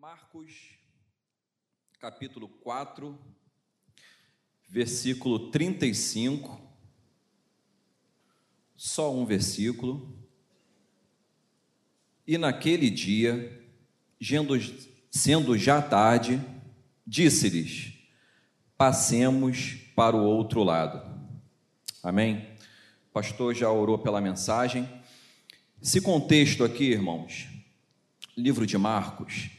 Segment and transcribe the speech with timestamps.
[0.00, 0.78] Marcos,
[1.98, 3.18] capítulo 4,
[4.68, 6.60] versículo 35.
[8.76, 10.16] Só um versículo.
[12.24, 13.60] E naquele dia,
[15.10, 16.40] sendo já tarde,
[17.04, 17.94] disse-lhes:
[18.76, 21.02] Passemos para o outro lado.
[22.04, 22.56] Amém?
[23.08, 24.88] O pastor já orou pela mensagem.
[25.82, 27.48] Esse contexto aqui, irmãos,
[28.36, 29.57] livro de Marcos,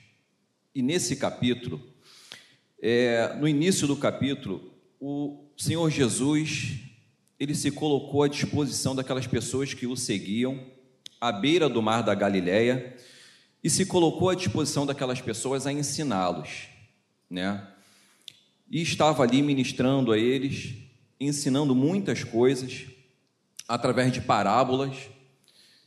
[0.80, 1.86] e nesse capítulo,
[2.82, 6.80] é, no início do capítulo, o Senhor Jesus
[7.38, 10.66] ele se colocou à disposição daquelas pessoas que o seguiam
[11.20, 12.96] à beira do mar da Galileia
[13.62, 16.70] e se colocou à disposição daquelas pessoas a ensiná-los,
[17.30, 17.68] né?
[18.72, 20.76] E estava ali ministrando a eles,
[21.20, 22.86] ensinando muitas coisas
[23.68, 24.96] através de parábolas,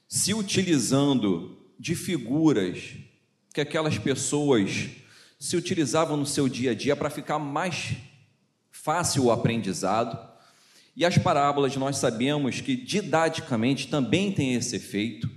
[0.06, 2.98] se utilizando de figuras
[3.52, 4.88] que aquelas pessoas
[5.38, 7.94] se utilizavam no seu dia a dia para ficar mais
[8.70, 10.18] fácil o aprendizado.
[10.96, 15.28] E as parábolas nós sabemos que didaticamente também tem esse efeito.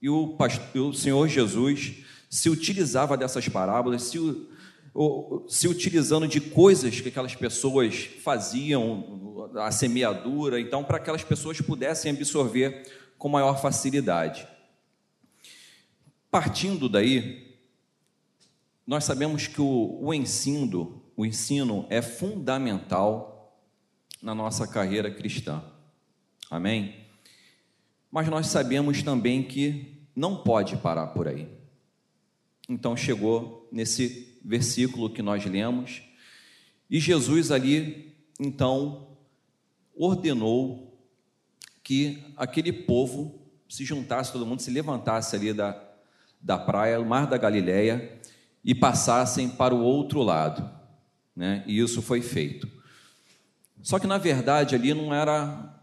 [0.00, 1.94] E o, pastor, o Senhor Jesus
[2.30, 4.18] se utilizava dessas parábolas, se,
[5.48, 11.60] se utilizando de coisas que aquelas pessoas faziam, a semeadura, então, para que aquelas pessoas
[11.60, 12.86] pudessem absorver
[13.18, 14.46] com maior facilidade.
[16.30, 17.49] Partindo daí,
[18.90, 23.56] nós sabemos que o, o ensino, o ensino é fundamental
[24.20, 25.62] na nossa carreira cristã.
[26.50, 26.96] Amém?
[28.10, 31.48] Mas nós sabemos também que não pode parar por aí.
[32.68, 36.02] Então chegou nesse versículo que nós lemos,
[36.90, 39.16] e Jesus ali, então,
[39.94, 41.00] ordenou
[41.84, 45.80] que aquele povo se juntasse, todo mundo se levantasse ali da,
[46.40, 48.18] da praia, do mar da Galileia,
[48.64, 50.68] e passassem para o outro lado.
[51.34, 51.64] Né?
[51.66, 52.68] E isso foi feito.
[53.82, 55.80] Só que, na verdade, ali não era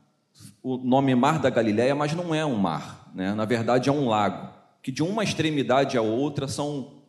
[0.61, 3.11] o nome Mar da Galileia, mas não é um mar.
[3.13, 3.33] Né?
[3.33, 7.01] Na verdade, é um lago, que de uma extremidade à outra são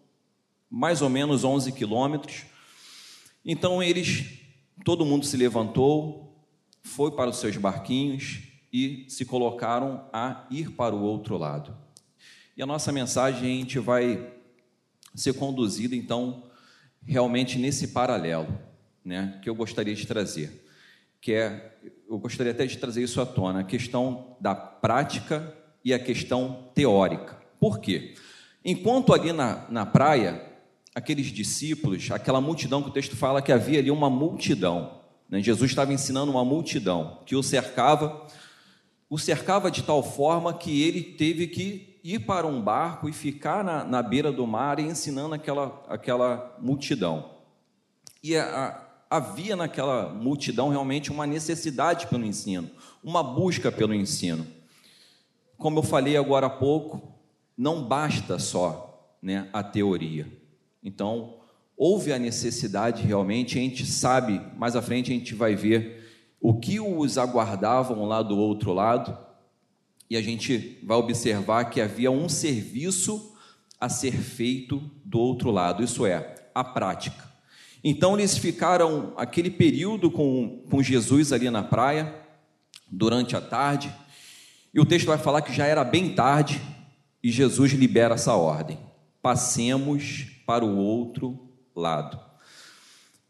[0.71, 2.45] mais ou menos 11 quilômetros.
[3.45, 4.41] Então, eles,
[4.85, 6.47] todo mundo se levantou,
[6.83, 8.41] foi para os seus barquinhos
[8.73, 11.77] e se colocaram a ir para o outro lado.
[12.57, 14.38] E a nossa mensagem a gente vai
[15.21, 16.45] ser conduzido, então,
[17.05, 18.49] realmente nesse paralelo,
[19.05, 20.65] né, que eu gostaria de trazer,
[21.21, 21.77] que é,
[22.09, 26.71] eu gostaria até de trazer isso à tona, a questão da prática e a questão
[26.75, 27.39] teórica.
[27.59, 28.15] Por quê?
[28.65, 30.45] Enquanto ali na, na praia,
[30.95, 35.71] aqueles discípulos, aquela multidão que o texto fala que havia ali uma multidão, né, Jesus
[35.71, 38.27] estava ensinando uma multidão que o cercava,
[39.09, 43.63] o cercava de tal forma que ele teve que ir para um barco e ficar
[43.63, 47.33] na, na beira do mar e ensinando aquela, aquela multidão.
[48.23, 48.45] E a,
[49.11, 52.71] a, havia naquela multidão realmente uma necessidade pelo ensino,
[53.05, 54.47] uma busca pelo ensino.
[55.59, 57.13] Como eu falei agora há pouco,
[57.55, 60.27] não basta só né, a teoria.
[60.83, 61.35] Então,
[61.77, 66.09] houve a necessidade realmente, a gente sabe, mais à frente a gente vai ver
[66.41, 69.28] o que os aguardavam lá do outro lado
[70.11, 73.37] e a gente vai observar que havia um serviço
[73.81, 77.29] a ser feito do outro lado, isso é, a prática.
[77.83, 82.15] Então eles ficaram aquele período com, com Jesus ali na praia,
[82.91, 83.95] durante a tarde,
[84.73, 86.61] e o texto vai falar que já era bem tarde
[87.23, 88.79] e Jesus libera essa ordem:
[89.23, 92.19] passemos para o outro lado.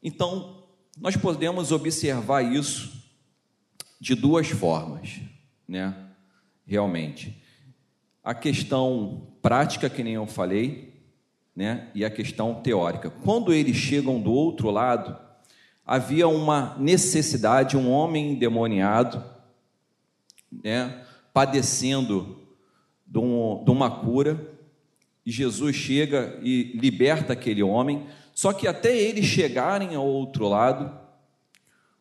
[0.03, 0.65] Então,
[0.97, 3.03] nós podemos observar isso
[4.01, 5.21] de duas formas,
[5.67, 6.08] né?
[6.69, 7.43] Realmente.
[8.23, 11.03] A questão prática, que nem eu falei,
[11.57, 13.11] né, e a questão teórica.
[13.11, 15.19] Quando eles chegam do outro lado,
[15.85, 19.25] havia uma necessidade, um homem endemoniado,
[20.63, 21.03] né,
[21.33, 22.47] padecendo
[23.07, 24.39] de, um, de uma cura,
[25.25, 28.07] e Jesus chega e liberta aquele homem.
[28.35, 30.97] Só que até eles chegarem ao outro lado,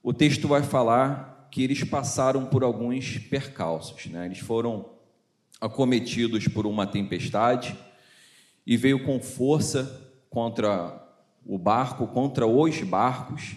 [0.04, 4.06] o texto vai falar que eles passaram por alguns percalços.
[4.08, 4.26] Né?
[4.26, 4.90] Eles foram
[5.60, 7.78] acometidos por uma tempestade
[8.66, 11.04] e veio com força contra
[11.46, 13.56] o barco, contra os barcos,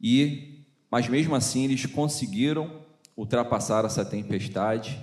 [0.00, 2.80] e mas mesmo assim eles conseguiram
[3.16, 4.98] ultrapassar essa tempestade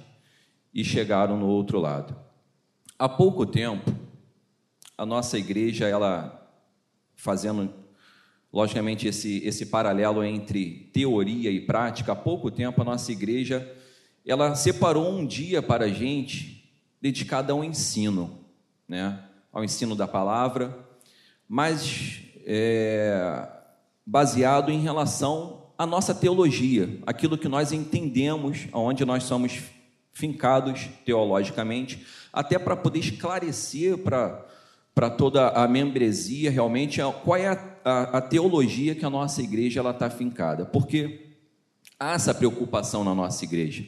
[0.74, 2.16] e chegaram no outro lado.
[2.98, 3.94] Há pouco tempo,
[4.98, 6.40] a nossa igreja, ela
[7.16, 7.74] fazendo
[8.53, 12.11] logicamente, esse, esse paralelo entre teoria e prática.
[12.11, 13.67] Há pouco tempo, a nossa igreja
[14.25, 16.71] ela separou um dia para a gente
[17.01, 18.39] dedicado ao ensino.
[18.88, 19.19] Né?
[19.53, 20.75] ao ensino da palavra,
[21.47, 23.47] mas é,
[24.03, 29.61] baseado em relação à nossa teologia, aquilo que nós entendemos, aonde nós somos
[30.11, 34.44] fincados teologicamente, até para poder esclarecer para
[34.95, 39.81] para toda a membresia realmente qual é a, a, a teologia que a nossa igreja
[39.89, 41.27] está fincada, porque
[42.00, 43.85] há essa preocupação na nossa igreja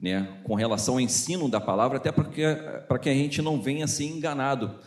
[0.00, 2.42] né, com relação ao ensino da palavra, até para que,
[2.86, 4.78] para que a gente não venha ser enganado.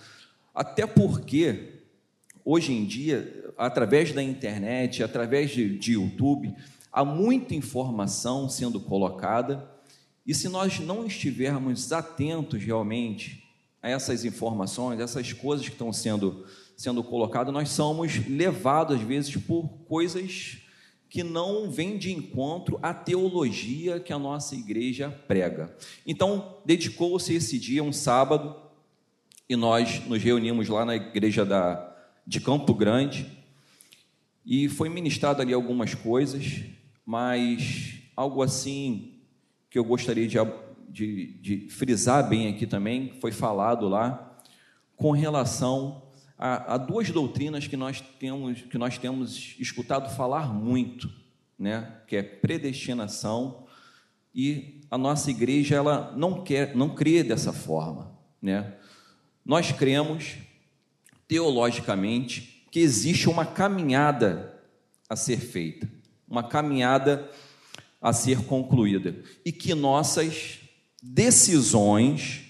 [0.56, 1.82] Até porque,
[2.46, 6.56] hoje em dia, através da internet, através de, de YouTube,
[6.92, 9.70] há muita informação sendo colocada,
[10.26, 13.44] e se nós não estivermos atentos realmente
[13.82, 16.46] a essas informações, essas coisas que estão sendo,
[16.82, 20.58] sendo colocadas, nós somos levados, às vezes, por coisas
[21.08, 25.76] que não vem de encontro à teologia que a nossa igreja prega.
[26.08, 28.56] Então, dedicou-se esse dia, um sábado,
[29.48, 31.96] e nós nos reunimos lá na igreja da,
[32.26, 33.30] de Campo Grande,
[34.44, 36.64] e foi ministrado ali algumas coisas,
[37.06, 39.20] mas algo assim
[39.70, 40.38] que eu gostaria de,
[40.90, 44.42] de, de frisar bem aqui também, foi falado lá,
[44.96, 46.10] com relação
[46.42, 51.10] há, há duas doutrinas que nós temos que nós temos escutado falar muito,
[51.58, 52.02] né?
[52.08, 53.68] Que é predestinação
[54.34, 58.74] e a nossa igreja ela não quer, não crê dessa forma, né?
[59.46, 60.38] Nós cremos
[61.28, 64.60] teologicamente que existe uma caminhada
[65.08, 65.88] a ser feita,
[66.28, 67.30] uma caminhada
[68.02, 70.60] a ser concluída e que nossas
[71.04, 72.46] decisões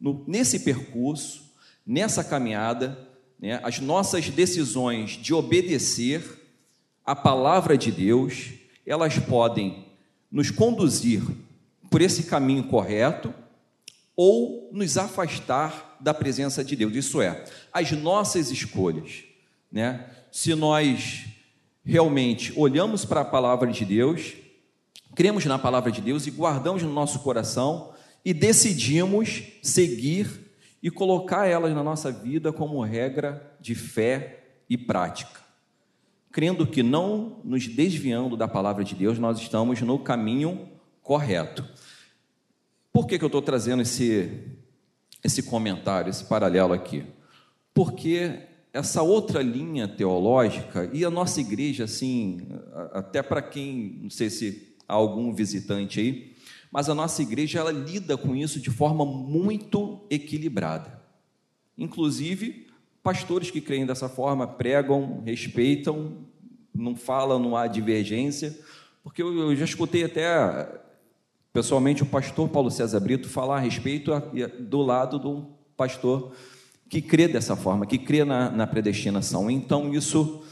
[0.00, 1.52] no, nesse percurso,
[1.86, 3.05] nessa caminhada,
[3.38, 6.22] né, as nossas decisões de obedecer
[7.04, 8.50] a palavra de Deus,
[8.86, 9.86] elas podem
[10.30, 11.22] nos conduzir
[11.90, 13.32] por esse caminho correto
[14.16, 16.94] ou nos afastar da presença de Deus.
[16.94, 19.24] Isso é, as nossas escolhas,
[19.70, 20.06] né?
[20.32, 21.26] Se nós
[21.84, 24.32] realmente olhamos para a palavra de Deus,
[25.14, 27.92] cremos na palavra de Deus e guardamos no nosso coração
[28.24, 30.45] e decidimos seguir
[30.86, 35.40] e colocar elas na nossa vida como regra de fé e prática.
[36.30, 40.68] Crendo que não nos desviando da palavra de Deus, nós estamos no caminho
[41.02, 41.68] correto.
[42.92, 44.44] Por que, que eu estou trazendo esse,
[45.24, 47.04] esse comentário, esse paralelo aqui?
[47.74, 48.42] Porque
[48.72, 52.46] essa outra linha teológica, e a nossa igreja, assim,
[52.92, 56.35] até para quem, não sei se há algum visitante aí,
[56.76, 61.02] mas a nossa igreja ela lida com isso de forma muito equilibrada.
[61.78, 62.66] Inclusive,
[63.02, 66.18] pastores que creem dessa forma pregam, respeitam,
[66.74, 68.54] não falam, não há divergência,
[69.02, 70.68] porque eu, já escutei até
[71.50, 74.12] pessoalmente o pastor Paulo César Brito falar a respeito
[74.60, 75.46] do lado de um
[75.78, 76.34] pastor
[76.90, 79.50] que crê dessa forma, que crê na, na predestinação.
[79.50, 80.44] Então, isso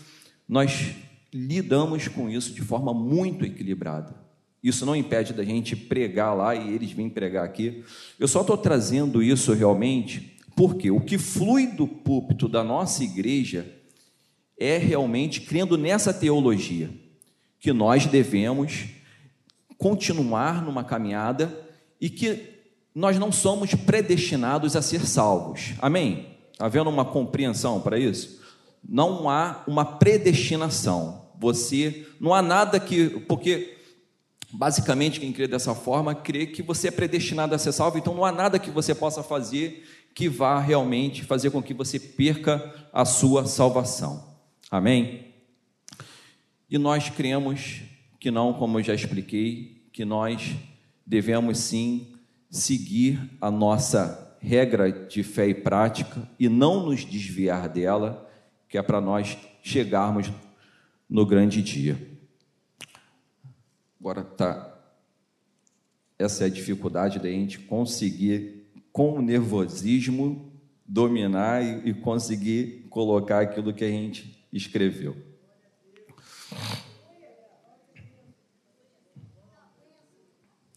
[0.49, 0.95] nós
[1.31, 4.24] lidamos com isso de forma muito equilibrada.
[4.65, 7.85] Isso não impede da gente pregar lá e eles vêm pregar aqui.
[8.19, 13.71] Eu só estou trazendo isso realmente porque o que flui do púlpito da nossa igreja
[14.59, 16.89] é realmente crendo nessa teologia,
[17.61, 18.87] que nós devemos
[19.77, 21.53] continuar numa caminhada
[22.01, 22.55] e que
[22.95, 25.75] nós não somos predestinados a ser salvos.
[25.79, 26.39] Amém?
[26.59, 28.41] Havendo uma compreensão para isso?
[28.83, 31.33] Não há uma predestinação.
[31.39, 33.74] Você não há nada que porque
[34.57, 38.25] Basicamente, quem crê dessa forma crê que você é predestinado a ser salvo, então não
[38.25, 39.85] há nada que você possa fazer
[40.15, 44.39] que vá realmente fazer com que você perca a sua salvação.
[44.71, 45.35] Amém?
[46.71, 47.81] E nós cremos
[48.21, 50.55] que não, como eu já expliquei, que nós
[51.05, 52.15] devemos sim
[52.49, 58.31] seguir a nossa regra de fé e prática e não nos desviar dela,
[58.69, 60.31] que é para nós chegarmos
[61.11, 62.14] no grande dia.
[64.05, 64.79] Agora tá.
[66.19, 70.53] Essa é a dificuldade da gente conseguir, com o nervosismo,
[70.85, 75.17] dominar e, e conseguir colocar aquilo que a gente escreveu.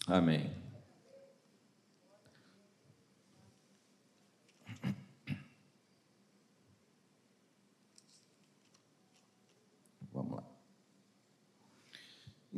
[0.08, 0.50] Amém.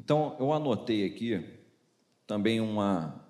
[0.10, 1.40] Então, eu anotei aqui
[2.26, 3.24] também uma,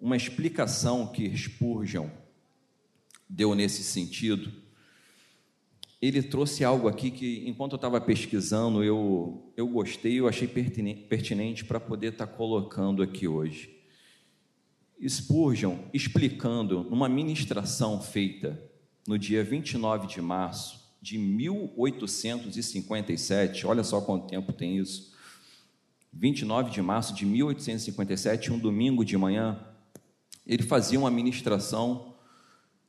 [0.00, 2.08] uma explicação que Spurgeon
[3.28, 4.52] deu nesse sentido.
[6.02, 11.64] Ele trouxe algo aqui que, enquanto eu estava pesquisando, eu, eu gostei, eu achei pertinente,
[11.64, 13.78] para poder estar tá colocando aqui hoje.
[15.00, 18.60] Spurgeon, explicando numa ministração feita
[19.06, 25.19] no dia 29 de março de 1857, olha só quanto tempo tem isso.
[26.12, 29.64] 29 de março de 1857, um domingo de manhã,
[30.46, 32.16] ele fazia uma ministração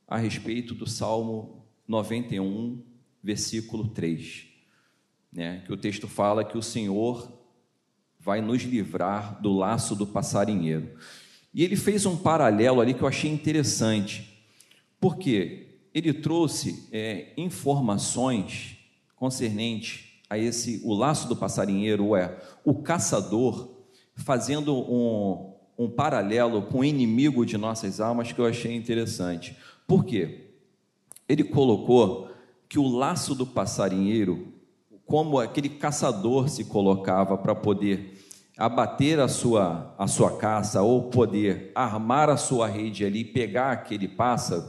[0.08, 2.82] a respeito do Salmo 91,
[3.22, 4.46] versículo 3,
[5.32, 7.40] né, que o texto fala que o Senhor
[8.18, 10.96] vai nos livrar do laço do passarinheiro.
[11.54, 14.46] E ele fez um paralelo ali que eu achei interessante,
[15.00, 18.78] porque ele trouxe é, informações
[19.14, 23.68] concernentes a esse o laço do passarinheiro, é o caçador,
[24.14, 29.54] fazendo um, um paralelo com o inimigo de nossas almas que eu achei interessante.
[29.86, 30.54] Por quê?
[31.28, 32.30] Ele colocou
[32.66, 34.54] que o laço do passarinheiro,
[35.04, 38.18] como aquele caçador se colocava para poder
[38.56, 44.08] abater a sua, a sua caça ou poder armar a sua rede ali, pegar aquele
[44.08, 44.64] pássaro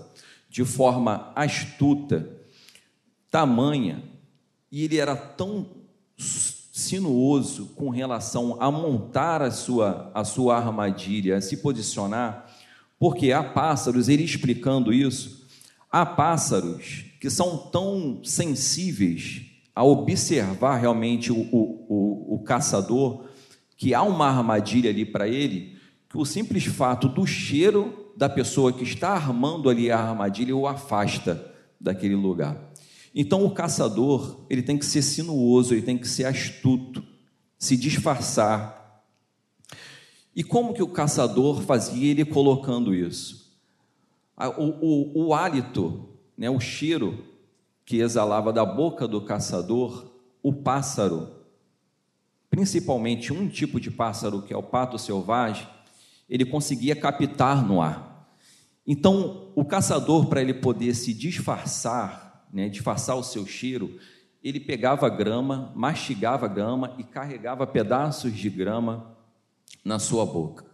[0.50, 2.29] de forma astuta,
[3.32, 4.12] tamanha,
[4.74, 5.68] e ele era tão
[6.18, 12.51] sinuoso com relação a montar a sua, a sua armadilha, a se posicionar,
[12.98, 15.48] porque há pássaros, ele explicando isso,
[15.92, 19.44] há pássaros que são tão sensíveis
[19.75, 23.25] a observar realmente o, o, o, o caçador,
[23.77, 25.77] que há uma armadilha ali para ele,
[26.10, 30.68] que o simples fato do cheiro da pessoa que está armando ali a armadilha o
[30.68, 32.73] afasta daquele lugar.
[33.13, 37.03] Então o caçador, ele tem que ser sinuoso, ele tem que ser astuto,
[37.58, 39.03] se disfarçar.
[40.36, 43.53] E como que o caçador fazia ele colocando isso?
[44.58, 47.24] O, o, o hálito né, o cheiro
[47.86, 51.29] que exalava da boca do caçador, o pássaro,
[52.50, 55.67] principalmente um tipo de pássaro que é o pato selvagem,
[56.29, 58.27] ele conseguia captar no ar.
[58.86, 62.23] Então, o caçador, para ele poder se disfarçar,
[62.53, 64.00] né, disfarçar o seu cheiro,
[64.43, 69.17] ele pegava grama, mastigava grama e carregava pedaços de grama
[69.83, 70.65] na sua boca.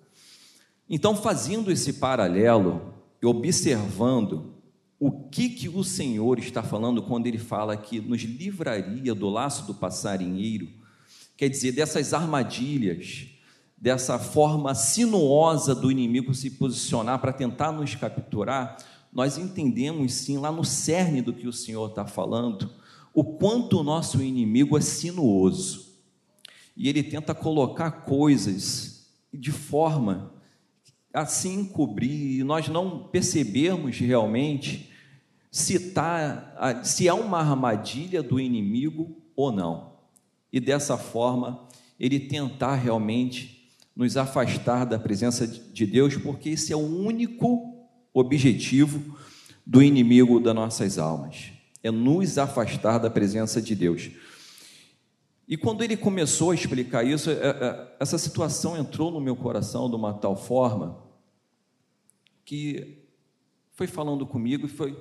[0.89, 4.55] Então, fazendo esse paralelo e observando
[4.99, 9.65] o que, que o Senhor está falando quando ele fala que nos livraria do laço
[9.65, 10.67] do passarinheiro,
[11.37, 13.27] quer dizer, dessas armadilhas,
[13.77, 18.77] dessa forma sinuosa do inimigo se posicionar para tentar nos capturar,
[19.11, 22.69] nós entendemos sim, lá no cerne do que o Senhor está falando,
[23.13, 25.89] o quanto o nosso inimigo é sinuoso.
[26.77, 30.33] E ele tenta colocar coisas de forma
[31.13, 34.91] assim encobrir, e nós não percebermos realmente
[35.51, 39.93] se, tá, se há uma armadilha do inimigo ou não.
[40.53, 41.67] E dessa forma,
[41.99, 47.68] ele tentar realmente nos afastar da presença de Deus, porque esse é o único
[48.13, 49.17] objetivo
[49.65, 51.51] do inimigo das nossas almas,
[51.83, 54.09] é nos afastar da presença de Deus.
[55.47, 59.89] E quando ele começou a explicar isso, é, é, essa situação entrou no meu coração
[59.89, 61.03] de uma tal forma
[62.45, 63.03] que
[63.73, 64.95] foi falando comigo e foi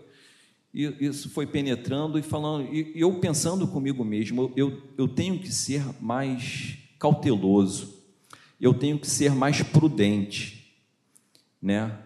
[0.73, 5.50] e isso foi penetrando e falando, e eu pensando comigo mesmo, eu, eu tenho que
[5.50, 7.95] ser mais cauteloso,
[8.61, 10.77] eu tenho que ser mais prudente,
[11.61, 11.99] né?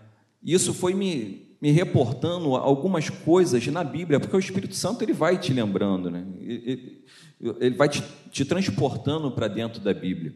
[0.43, 5.39] Isso foi me, me reportando algumas coisas na Bíblia, porque o Espírito Santo ele vai
[5.39, 6.27] te lembrando, né?
[6.41, 7.05] Ele,
[7.61, 10.35] ele vai te, te transportando para dentro da Bíblia.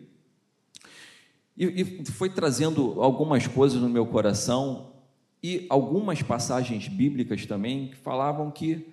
[1.57, 4.93] E, e foi trazendo algumas coisas no meu coração
[5.43, 8.87] e algumas passagens bíblicas também que falavam que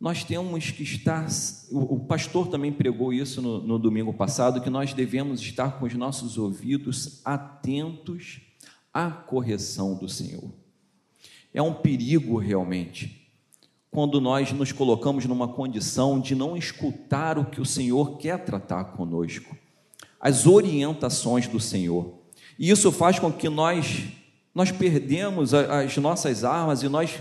[0.00, 1.26] nós temos que estar.
[1.70, 5.94] O pastor também pregou isso no, no domingo passado, que nós devemos estar com os
[5.94, 8.40] nossos ouvidos atentos
[8.92, 10.50] à correção do Senhor.
[11.52, 13.30] É um perigo realmente
[13.90, 18.84] quando nós nos colocamos numa condição de não escutar o que o Senhor quer tratar
[18.84, 19.56] conosco,
[20.20, 22.14] as orientações do Senhor.
[22.58, 24.08] E isso faz com que nós
[24.54, 27.20] nós perdemos as nossas armas e nós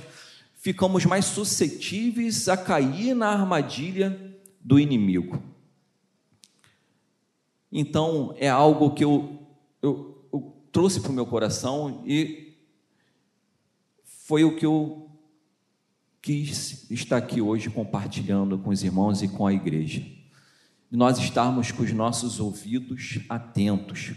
[0.55, 5.41] ficamos mais suscetíveis a cair na armadilha do inimigo.
[7.71, 9.37] Então, é algo que eu,
[9.83, 10.16] eu
[10.77, 12.53] trouxe para o meu coração e
[14.05, 15.09] foi o que eu
[16.21, 20.05] quis estar aqui hoje compartilhando com os irmãos e com a igreja.
[20.91, 24.13] Nós estarmos com os nossos ouvidos atentos.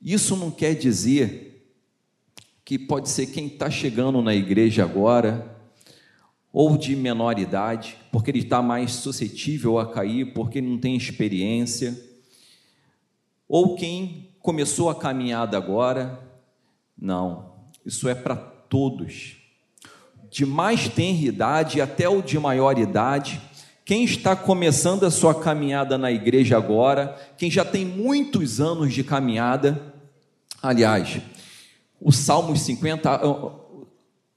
[0.00, 1.70] Isso não quer dizer
[2.64, 5.54] que pode ser quem está chegando na igreja agora,
[6.50, 12.02] ou de menor idade, porque ele está mais suscetível a cair, porque não tem experiência,
[13.46, 16.18] ou quem começou a caminhada agora,
[16.96, 17.52] não.
[17.84, 19.36] Isso é para todos,
[20.30, 23.40] de mais tenra idade até o de maior idade.
[23.84, 29.02] Quem está começando a sua caminhada na igreja agora, quem já tem muitos anos de
[29.02, 29.94] caminhada,
[30.62, 31.20] aliás,
[32.00, 33.20] o Salmos 50,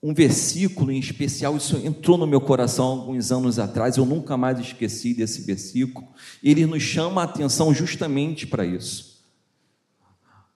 [0.02, 4.60] um versículo em especial, isso entrou no meu coração alguns anos atrás, eu nunca mais
[4.60, 6.08] esqueci desse versículo.
[6.44, 9.13] Ele nos chama a atenção justamente para isso.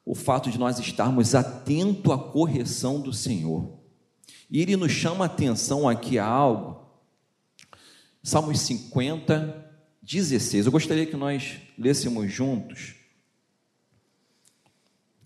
[0.08, 3.78] O fato de nós estarmos atentos à correção do Senhor.
[4.50, 6.86] E ele nos chama a atenção aqui a algo.
[8.24, 9.66] Salmos 50,
[10.02, 10.66] 16.
[10.66, 12.96] Eu gostaria que nós lêssemos juntos.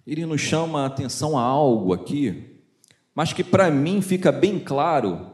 [0.06, 2.52] Ele nos chama a atenção a algo aqui
[3.14, 5.32] mas que para mim fica bem claro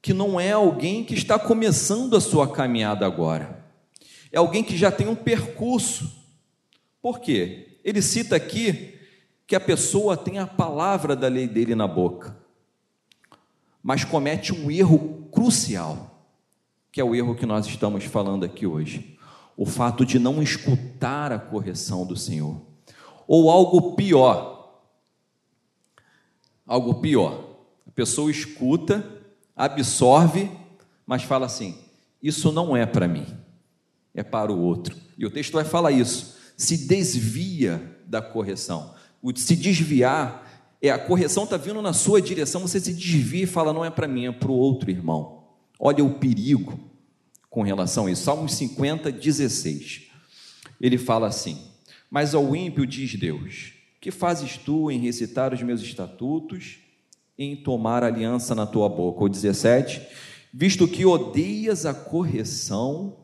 [0.00, 3.64] que não é alguém que está começando a sua caminhada agora.
[4.30, 6.10] É alguém que já tem um percurso.
[7.00, 7.71] Por quê?
[7.84, 8.98] Ele cita aqui
[9.46, 12.36] que a pessoa tem a palavra da lei dele na boca,
[13.82, 16.26] mas comete um erro crucial,
[16.90, 19.18] que é o erro que nós estamos falando aqui hoje.
[19.56, 22.60] O fato de não escutar a correção do Senhor.
[23.26, 24.80] Ou algo pior,
[26.66, 27.58] algo pior.
[27.86, 29.06] A pessoa escuta,
[29.54, 30.50] absorve,
[31.06, 31.78] mas fala assim:
[32.22, 33.26] Isso não é para mim,
[34.14, 34.96] é para o outro.
[35.18, 36.41] E o texto vai falar isso.
[36.62, 38.94] Se desvia da correção.
[39.20, 40.48] O se desviar
[40.80, 43.90] é a correção está vindo na sua direção, você se desvia e fala: Não é
[43.90, 45.42] para mim, é para o outro irmão.
[45.76, 46.78] Olha o perigo
[47.50, 48.22] com relação a isso.
[48.22, 50.02] Salmos 50, 16.
[50.80, 51.58] Ele fala assim:
[52.08, 56.78] Mas ao ímpio diz Deus que fazes tu em recitar os meus estatutos,
[57.36, 59.24] em tomar aliança na tua boca?
[59.24, 60.00] O 17,
[60.54, 63.16] visto que odeias a correção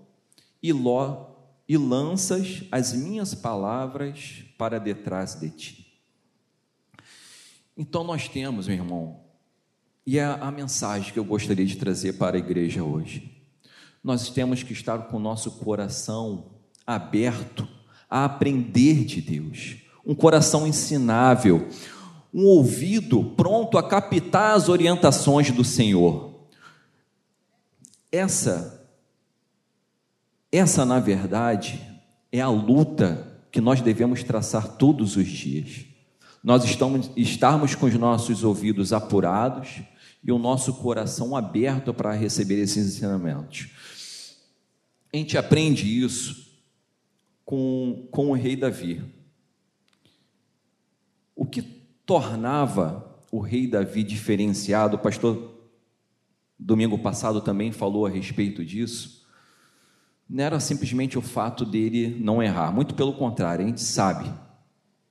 [0.61, 1.28] e, lo,
[1.69, 6.03] e lanças as minhas palavras para detrás de ti.
[7.77, 9.21] Então nós temos, meu irmão,
[10.07, 13.43] e é a mensagem que eu gostaria de trazer para a igreja hoje.
[14.03, 16.53] Nós temos que estar com o nosso coração
[16.87, 17.69] aberto
[18.09, 19.77] a aprender de Deus
[20.09, 21.69] um coração ensinável,
[22.33, 26.47] um ouvido pronto a captar as orientações do Senhor.
[28.11, 28.78] Essa,
[30.51, 31.81] essa na verdade,
[32.33, 35.85] é a luta que nós devemos traçar todos os dias.
[36.43, 39.81] Nós estamos estarmos com os nossos ouvidos apurados
[40.23, 43.69] e o nosso coração aberto para receber esses ensinamentos.
[45.13, 46.49] A gente aprende isso
[47.45, 49.03] com, com o rei Davi.
[51.35, 55.55] O que tornava o rei Davi diferenciado, o pastor
[56.59, 59.18] domingo passado também falou a respeito disso,
[60.29, 64.31] não era simplesmente o fato dele não errar, muito pelo contrário, a gente sabe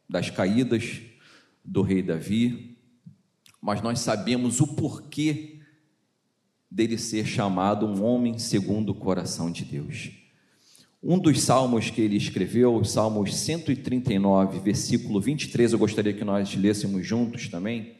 [0.07, 1.01] das caídas
[1.63, 2.77] do rei Davi,
[3.61, 5.59] mas nós sabemos o porquê
[6.69, 10.11] dele ser chamado um homem segundo o coração de Deus.
[11.01, 16.55] Um dos salmos que ele escreveu, os Salmos 139, versículo 23, eu gostaria que nós
[16.55, 17.95] lêssemos juntos também.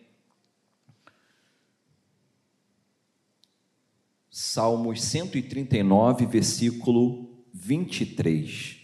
[4.40, 8.78] Salmos 139, versículo 23.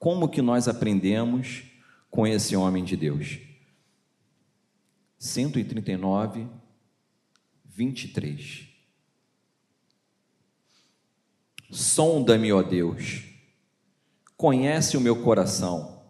[0.00, 1.62] Como que nós aprendemos
[2.10, 3.38] com esse homem de Deus?
[5.16, 6.48] 139,
[7.64, 8.66] 23.
[11.70, 13.22] Sonda-me, ó Deus
[14.36, 16.02] Conhece o meu coração,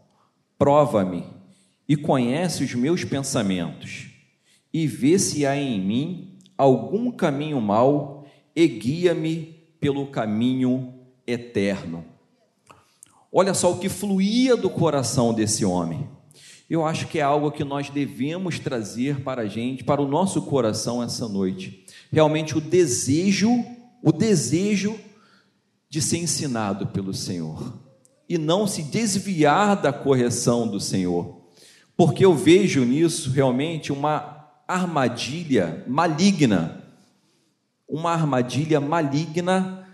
[0.57, 1.23] prova-me
[1.87, 4.07] e conhece os meus pensamentos,
[4.73, 8.16] e vê se há em mim algum caminho mau
[8.57, 10.95] e guia-me pelo caminho
[11.27, 12.05] eterno.
[13.31, 16.09] Olha só o que fluía do coração desse homem.
[16.69, 20.41] Eu acho que é algo que nós devemos trazer para a gente, para o nosso
[20.43, 21.85] coração essa noite.
[22.11, 23.65] Realmente o desejo,
[24.03, 24.99] o desejo
[25.89, 27.79] de ser ensinado pelo Senhor
[28.29, 31.43] e não se desviar da correção do Senhor,
[31.97, 36.86] porque eu vejo nisso realmente uma armadilha maligna,
[37.89, 39.87] uma armadilha maligna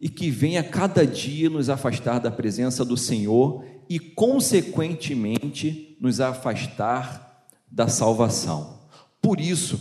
[0.00, 6.20] e que vem a cada dia nos afastar da presença do Senhor e, consequentemente, nos
[6.20, 8.80] afastar da salvação.
[9.20, 9.80] Por isso,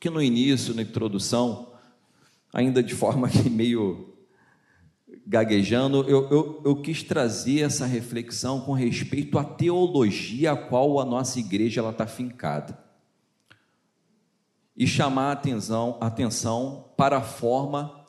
[0.00, 1.72] que no início, na introdução,
[2.52, 4.12] ainda de forma que meio
[5.24, 11.04] gaguejando, eu, eu, eu, quis trazer essa reflexão com respeito à teologia a qual a
[11.04, 12.81] nossa igreja está fincada.
[14.76, 18.04] E chamar atenção, atenção para a forma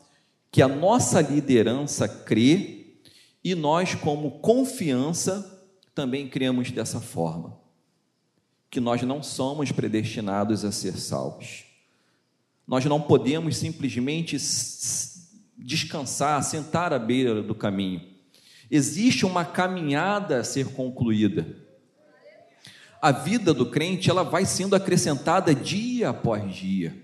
[0.51, 2.97] que a nossa liderança crê
[3.43, 7.61] e nós, como confiança, também cremos dessa forma.
[8.69, 11.63] que nós não somos predestinados a ser salvos.
[12.67, 14.35] Nós não podemos simplesmente
[15.55, 18.01] descansar, sentar à beira do caminho.
[18.71, 21.55] Existe uma caminhada a ser concluída.
[23.03, 26.97] A vida do crente ela vai sendo acrescentada dia após dia.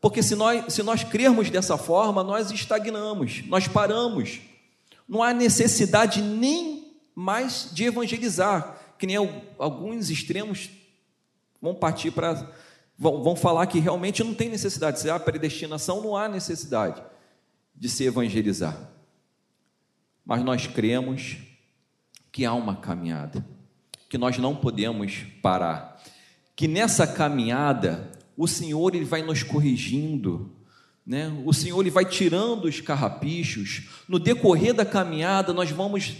[0.00, 4.40] Porque se nós, se nós crermos dessa forma, nós estagnamos, nós paramos.
[5.08, 9.16] Não há necessidade nem mais de evangelizar, que nem
[9.56, 10.70] alguns extremos
[11.62, 12.34] vão partir para
[12.98, 17.00] vão, vão falar que realmente não tem necessidade, se há predestinação, não há necessidade
[17.76, 18.76] de se evangelizar.
[20.26, 21.36] Mas nós cremos
[22.32, 23.46] que há uma caminhada,
[24.08, 26.00] que nós não podemos parar,
[26.56, 30.50] que nessa caminhada o Senhor ele vai nos corrigindo,
[31.06, 31.32] né?
[31.44, 33.82] O Senhor ele vai tirando os carrapichos.
[34.08, 36.14] No decorrer da caminhada nós vamos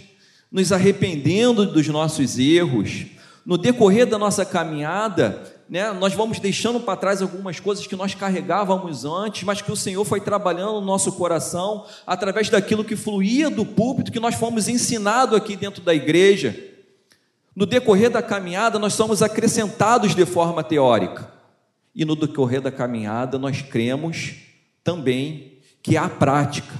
[0.51, 3.05] nos arrependendo dos nossos erros.
[3.45, 8.15] No decorrer da nossa caminhada, né, nós vamos deixando para trás algumas coisas que nós
[8.15, 13.49] carregávamos antes, mas que o Senhor foi trabalhando no nosso coração através daquilo que fluía
[13.49, 16.68] do púlpito, que nós fomos ensinados aqui dentro da igreja.
[17.55, 21.31] No decorrer da caminhada, nós somos acrescentados de forma teórica.
[21.93, 24.35] E no decorrer da caminhada, nós cremos
[24.83, 26.73] também que há prática.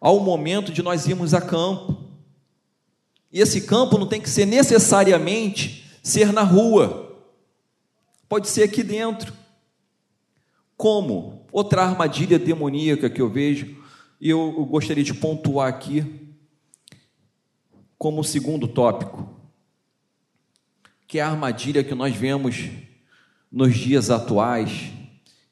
[0.00, 1.96] Há o momento de nós irmos a campo.
[3.32, 7.08] E esse campo não tem que ser necessariamente ser na rua
[8.28, 9.32] Pode ser aqui dentro.
[10.76, 11.46] Como?
[11.50, 13.74] Outra armadilha demoníaca que eu vejo,
[14.20, 16.27] e eu gostaria de pontuar aqui,
[17.98, 19.28] como segundo tópico,
[21.06, 22.68] que é a armadilha que nós vemos
[23.50, 24.92] nos dias atuais,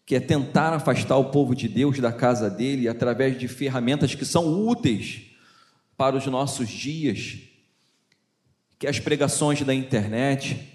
[0.05, 4.25] que é tentar afastar o povo de Deus da casa dele através de ferramentas que
[4.25, 5.23] são úteis
[5.97, 7.39] para os nossos dias,
[8.79, 10.75] que as pregações da internet,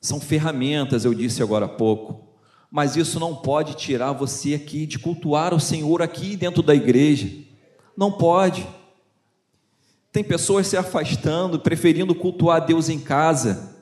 [0.00, 2.38] são ferramentas, eu disse agora há pouco,
[2.70, 7.28] mas isso não pode tirar você aqui de cultuar o Senhor aqui dentro da igreja.
[7.96, 8.66] Não pode.
[10.16, 13.76] Tem pessoas se afastando, preferindo cultuar Deus em casa.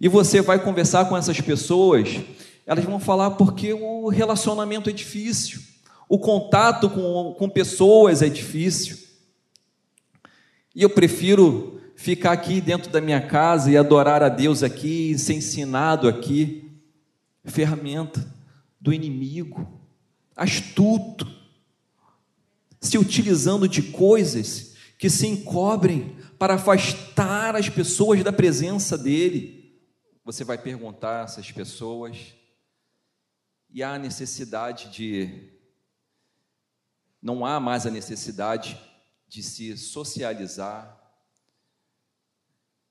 [0.00, 2.20] E você vai conversar com essas pessoas,
[2.64, 5.60] elas vão falar porque o relacionamento é difícil,
[6.08, 8.98] o contato com, com pessoas é difícil.
[10.76, 15.34] E eu prefiro ficar aqui dentro da minha casa e adorar a Deus aqui, ser
[15.34, 16.70] ensinado aqui,
[17.44, 18.24] ferramenta
[18.80, 19.66] do inimigo,
[20.36, 21.26] astuto,
[22.80, 24.68] se utilizando de coisas
[24.98, 29.80] que se encobrem para afastar as pessoas da presença dele.
[30.24, 32.34] Você vai perguntar a essas pessoas,
[33.70, 35.56] e há necessidade de.
[37.20, 38.80] Não há mais a necessidade
[39.26, 40.98] de se socializar,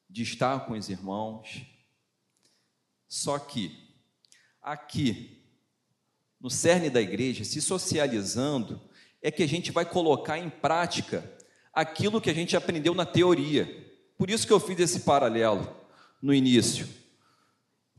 [0.09, 1.65] de estar com os irmãos.
[3.07, 3.71] Só que
[4.61, 5.43] aqui,
[6.39, 8.81] no cerne da igreja, se socializando,
[9.21, 11.36] é que a gente vai colocar em prática
[11.77, 13.85] aquilo que a gente aprendeu na teoria.
[14.17, 15.69] Por isso que eu fiz esse paralelo
[16.19, 16.89] no início.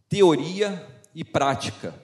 [0.08, 1.94] Teoria e prática.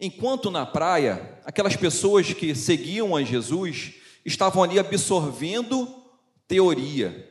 [0.00, 3.92] Enquanto na praia, aquelas pessoas que seguiam a Jesus
[4.24, 5.86] estavam ali absorvendo
[6.48, 7.30] teoria,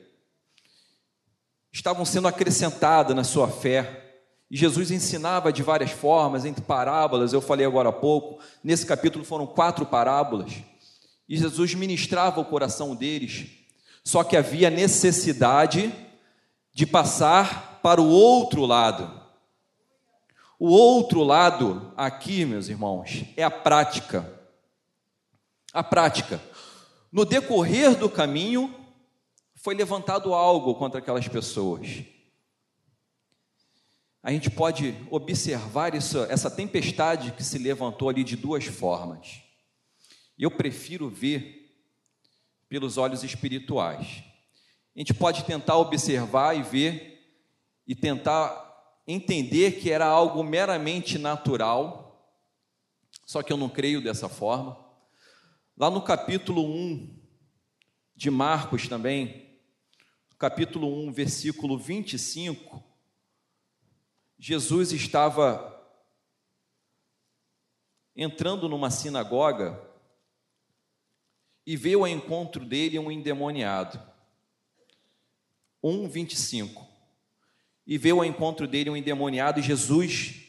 [1.72, 4.22] estavam sendo acrescentadas na sua fé.
[4.52, 9.26] E Jesus ensinava de várias formas, entre parábolas, eu falei agora há pouco, nesse capítulo
[9.26, 10.54] foram quatro parábolas,
[11.30, 13.46] e Jesus ministrava o coração deles,
[14.04, 15.94] só que havia necessidade
[16.74, 19.20] de passar para o outro lado.
[20.58, 24.28] O outro lado, aqui, meus irmãos, é a prática.
[25.72, 26.42] A prática.
[27.12, 28.76] No decorrer do caminho,
[29.54, 32.04] foi levantado algo contra aquelas pessoas.
[34.24, 39.49] A gente pode observar isso, essa tempestade que se levantou ali de duas formas.
[40.40, 41.70] Eu prefiro ver
[42.70, 44.24] pelos olhos espirituais.
[44.96, 47.44] A gente pode tentar observar e ver
[47.86, 48.68] e tentar
[49.06, 52.34] entender que era algo meramente natural,
[53.26, 54.80] só que eu não creio dessa forma.
[55.76, 57.20] Lá no capítulo 1
[58.16, 59.60] de Marcos também,
[60.38, 62.82] capítulo 1, versículo 25,
[64.38, 65.76] Jesus estava
[68.16, 69.89] entrando numa sinagoga
[71.70, 74.02] e veio ao encontro dele um endemoniado.
[75.84, 76.84] 1, 25.
[77.86, 80.48] E veio ao encontro dele um endemoniado e Jesus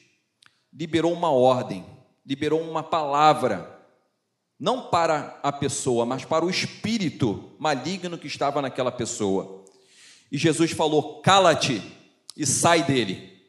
[0.73, 1.85] liberou uma ordem,
[2.25, 3.71] liberou uma palavra,
[4.59, 9.67] não para a pessoa, mas para o espírito maligno que estava naquela pessoa.
[10.33, 11.83] E Jesus falou: cala-te
[12.35, 13.45] e sai dele.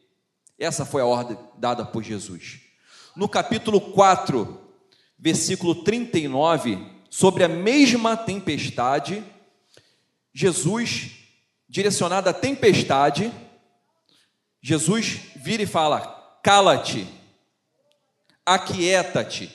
[0.58, 2.60] Essa foi a ordem dada por Jesus.
[3.16, 4.60] No capítulo 4,
[5.18, 9.22] versículo 39, sobre a mesma tempestade,
[10.32, 11.10] Jesus,
[11.68, 13.30] direcionado à tempestade,
[14.62, 16.00] Jesus vira e fala:
[16.42, 17.06] cala-te,
[18.46, 19.52] aquieta-te.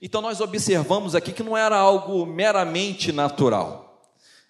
[0.00, 4.00] Então nós observamos aqui que não era algo meramente natural,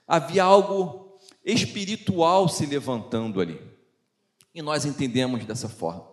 [0.07, 3.59] havia algo espiritual se levantando ali.
[4.55, 6.07] E nós entendemos dessa forma.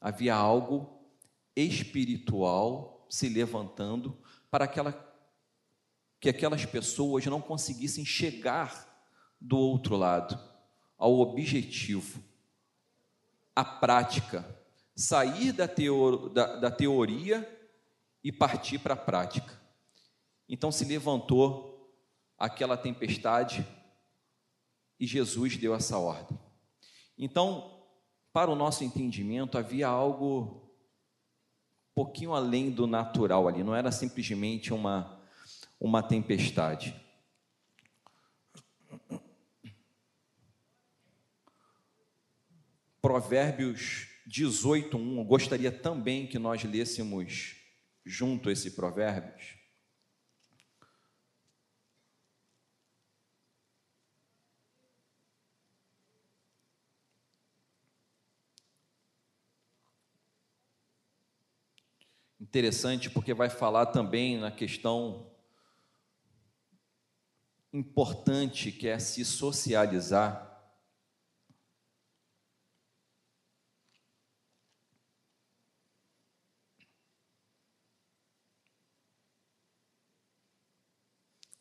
[0.00, 1.00] Havia algo
[1.54, 4.18] espiritual se levantando
[4.50, 5.09] para aquela,
[6.20, 8.86] que aquelas pessoas não conseguissem chegar
[9.40, 10.38] do outro lado,
[10.98, 12.22] ao objetivo,
[13.56, 14.44] à prática,
[14.94, 17.48] sair da, teor, da, da teoria
[18.22, 19.58] e partir para a prática.
[20.46, 21.90] Então se levantou
[22.36, 23.66] aquela tempestade
[24.98, 26.38] e Jesus deu essa ordem.
[27.16, 27.82] Então,
[28.32, 30.70] para o nosso entendimento, havia algo
[31.90, 35.19] um pouquinho além do natural ali, não era simplesmente uma,
[35.80, 36.94] uma tempestade.
[43.00, 47.56] Provérbios 18:1, eu gostaria também que nós lêssemos
[48.04, 49.58] junto esse Provérbios.
[62.38, 65.30] Interessante porque vai falar também na questão
[67.72, 70.48] importante que é se socializar.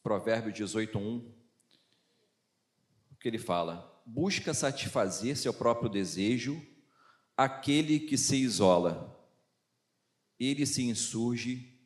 [0.01, 1.19] Provérbio 18:1,
[3.11, 4.01] o que ele fala?
[4.05, 6.59] Busca satisfazer seu próprio desejo
[7.37, 9.15] aquele que se isola.
[10.39, 11.79] Ele se insurge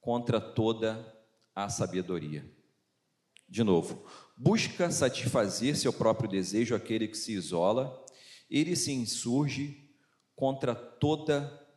[0.00, 1.16] contra toda
[1.54, 2.59] a sabedoria.
[3.50, 8.06] De novo, busca satisfazer seu próprio desejo aquele que se isola.
[8.48, 9.90] Ele se insurge
[10.36, 11.68] contra toda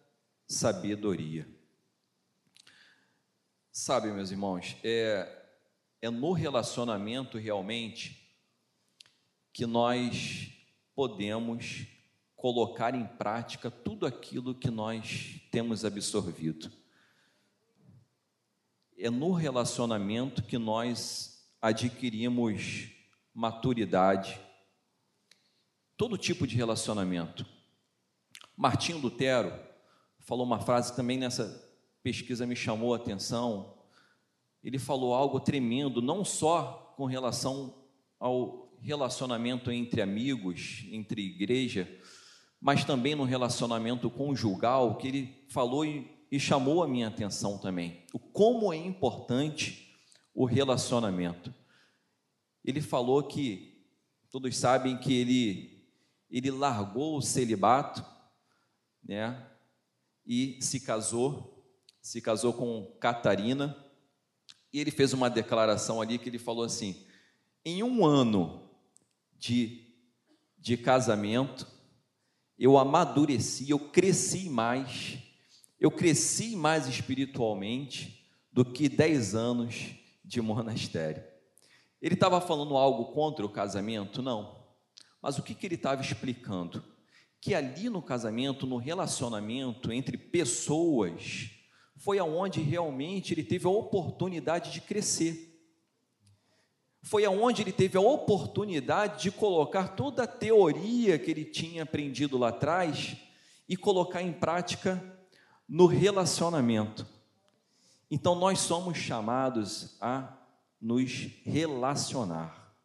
[0.48, 1.48] sabedoria.
[3.72, 5.46] Sabe, meus irmãos, é,
[6.00, 8.32] é no relacionamento realmente
[9.52, 10.52] que nós
[10.94, 11.88] podemos
[12.36, 16.72] colocar em prática tudo aquilo que nós temos absorvido.
[18.96, 21.33] É no relacionamento que nós
[21.64, 22.90] adquirimos
[23.34, 24.38] maturidade,
[25.96, 27.46] todo tipo de relacionamento.
[28.58, 29.58] Martinho Lutero
[30.20, 31.74] falou uma frase também nessa
[32.04, 33.78] pesquisa me chamou a atenção,
[34.62, 37.74] ele falou algo tremendo, não só com relação
[38.20, 41.90] ao relacionamento entre amigos, entre igreja,
[42.60, 48.04] mas também no relacionamento conjugal, que ele falou e, e chamou a minha atenção também.
[48.14, 49.83] O como é importante
[50.34, 51.54] o relacionamento.
[52.64, 53.86] Ele falou que
[54.30, 55.74] todos sabem que ele
[56.34, 58.04] ele largou o celibato,
[59.04, 59.48] né?
[60.26, 61.64] E se casou,
[62.02, 63.78] se casou com Catarina,
[64.72, 67.06] e ele fez uma declaração ali que ele falou assim:
[67.64, 68.68] em um ano
[69.38, 69.94] de,
[70.58, 71.68] de casamento,
[72.58, 75.20] eu amadureci, eu cresci mais,
[75.80, 81.24] eu cresci mais espiritualmente do que dez anos de monastério.
[82.02, 84.22] Ele estava falando algo contra o casamento?
[84.22, 84.64] Não.
[85.22, 86.84] Mas o que, que ele estava explicando?
[87.40, 91.50] Que ali no casamento, no relacionamento entre pessoas,
[91.96, 95.54] foi aonde realmente ele teve a oportunidade de crescer.
[97.02, 102.38] Foi aonde ele teve a oportunidade de colocar toda a teoria que ele tinha aprendido
[102.38, 103.16] lá atrás
[103.68, 105.02] e colocar em prática
[105.68, 107.06] no relacionamento.
[108.14, 110.38] Então nós somos chamados a
[110.80, 111.10] nos
[111.44, 112.76] relacionar.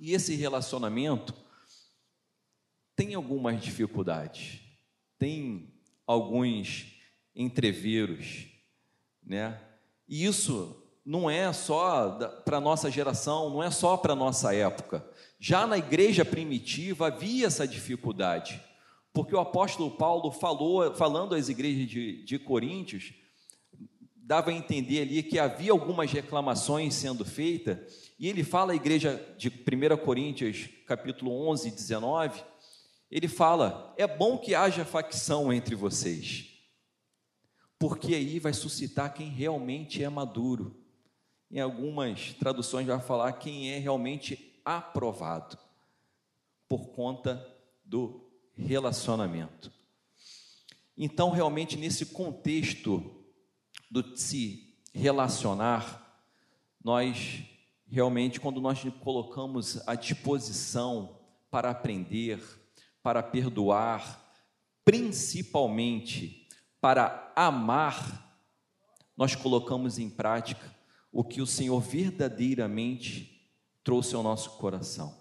[0.00, 1.34] E esse relacionamento
[2.96, 4.58] tem algumas dificuldades,
[5.18, 5.70] tem
[6.06, 6.94] alguns
[7.34, 8.46] entreveros,
[9.22, 9.60] né?
[10.08, 12.08] E isso não é só
[12.42, 15.06] para a nossa geração, não é só para a nossa época.
[15.38, 18.62] Já na igreja primitiva havia essa dificuldade,
[19.12, 23.12] porque o apóstolo Paulo falou, falando às igrejas de, de Coríntios,
[24.26, 29.24] dava a entender ali que havia algumas reclamações sendo feitas, e ele fala à igreja
[29.38, 32.44] de 1 Coríntios, capítulo 11, 19,
[33.10, 36.56] ele fala: é bom que haja facção entre vocês
[37.78, 40.74] porque aí vai suscitar quem realmente é maduro.
[41.50, 45.58] Em algumas traduções vai falar quem é realmente aprovado
[46.68, 47.46] por conta
[47.84, 49.70] do relacionamento.
[50.96, 53.15] Então, realmente, nesse contexto
[53.90, 56.02] do se relacionar,
[56.82, 57.42] nós
[57.88, 61.18] realmente, quando nós nos colocamos à disposição
[61.50, 62.42] para aprender,
[63.02, 64.22] para perdoar,
[64.84, 66.48] principalmente
[66.80, 68.24] para amar,
[69.16, 70.74] nós colocamos em prática
[71.10, 73.50] o que o Senhor verdadeiramente
[73.82, 75.16] trouxe ao nosso coração,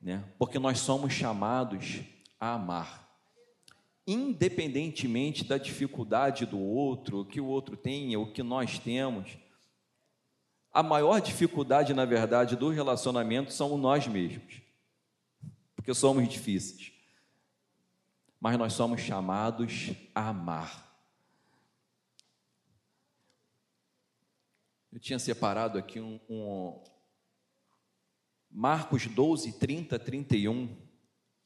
[0.00, 0.24] né?
[0.38, 2.00] Porque nós somos chamados
[2.38, 2.99] a amar,
[4.06, 9.36] independentemente da dificuldade do outro, o que o outro tem, o que nós temos.
[10.72, 14.62] A maior dificuldade, na verdade, do relacionamento são nós mesmos,
[15.74, 16.92] porque somos difíceis.
[18.40, 20.88] Mas nós somos chamados a amar.
[24.92, 26.82] Eu tinha separado aqui um, um
[28.50, 30.89] Marcos 12, 30, 31.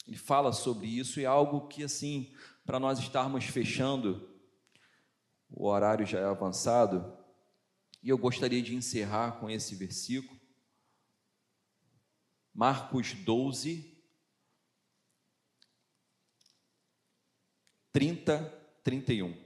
[0.07, 4.31] Ele fala sobre isso e é algo que, assim, para nós estarmos fechando,
[5.49, 7.17] o horário já é avançado,
[8.03, 10.39] e eu gostaria de encerrar com esse versículo.
[12.53, 13.95] Marcos 12,
[17.93, 18.39] 30,
[18.83, 19.44] 31.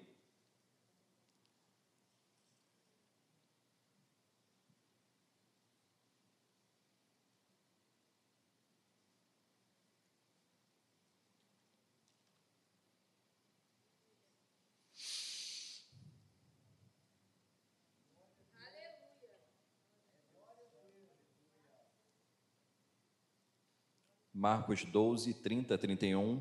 [24.38, 26.40] Marcos 12, 30, 31.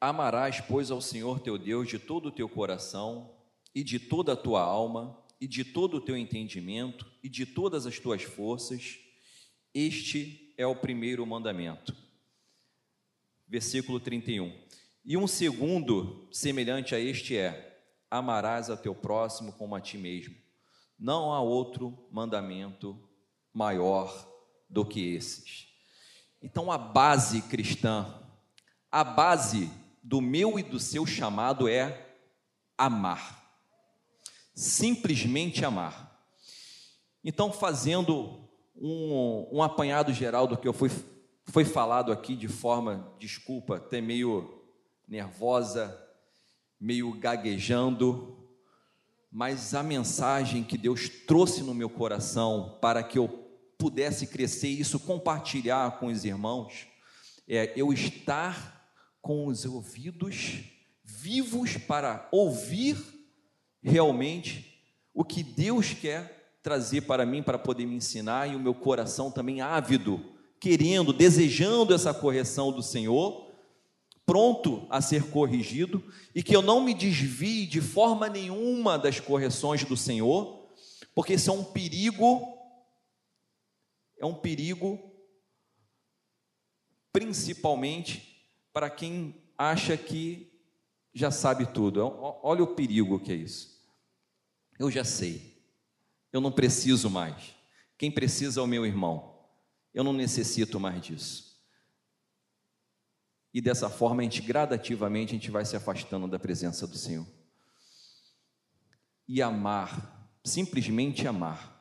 [0.00, 3.34] Amarás, pois, ao Senhor teu Deus de todo o teu coração,
[3.74, 7.86] e de toda a tua alma, e de todo o teu entendimento, e de todas
[7.86, 9.00] as tuas forças.
[9.74, 11.92] Este é o primeiro mandamento.
[13.48, 14.56] Versículo 31.
[15.04, 20.36] E um segundo, semelhante a este, é: Amarás a teu próximo como a ti mesmo.
[20.96, 22.96] Não há outro mandamento
[23.52, 24.35] maior
[24.68, 25.66] do que esses.
[26.42, 28.06] Então, a base cristã,
[28.90, 29.70] a base
[30.02, 32.06] do meu e do seu chamado é
[32.78, 33.44] amar.
[34.54, 36.24] Simplesmente amar.
[37.24, 40.90] Então, fazendo um, um apanhado geral do que eu fui,
[41.46, 44.62] foi falado aqui de forma, desculpa, até meio
[45.08, 45.96] nervosa,
[46.78, 48.36] meio gaguejando,
[49.30, 53.45] mas a mensagem que Deus trouxe no meu coração para que eu
[53.78, 56.86] pudesse crescer isso compartilhar com os irmãos,
[57.48, 60.60] é eu estar com os ouvidos
[61.04, 62.96] vivos para ouvir
[63.82, 64.80] realmente
[65.14, 69.30] o que Deus quer trazer para mim para poder me ensinar e o meu coração
[69.30, 70.20] também ávido,
[70.58, 73.46] querendo, desejando essa correção do Senhor,
[74.24, 76.02] pronto a ser corrigido
[76.34, 80.66] e que eu não me desvie de forma nenhuma das correções do Senhor,
[81.14, 82.55] porque isso é um perigo
[84.18, 84.98] é um perigo,
[87.12, 90.52] principalmente para quem acha que
[91.12, 92.00] já sabe tudo.
[92.42, 93.76] Olha o perigo que é isso.
[94.78, 95.62] Eu já sei,
[96.32, 97.54] eu não preciso mais.
[97.98, 99.34] Quem precisa é o meu irmão.
[99.94, 101.46] Eu não necessito mais disso.
[103.54, 107.26] E dessa forma, a gente gradativamente a gente vai se afastando da presença do Senhor.
[109.26, 111.75] E amar, simplesmente amar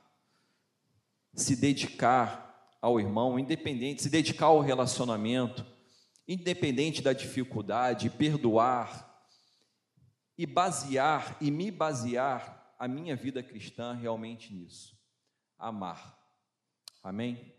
[1.36, 5.66] se dedicar ao irmão, independente, se dedicar ao relacionamento,
[6.28, 9.24] independente da dificuldade, perdoar
[10.38, 14.98] e basear e me basear a minha vida cristã realmente nisso.
[15.58, 16.18] Amar.
[17.04, 17.55] Amém?